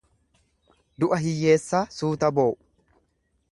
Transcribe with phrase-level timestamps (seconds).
[1.03, 2.59] Du'a hiyyeessaa suuta boo'u.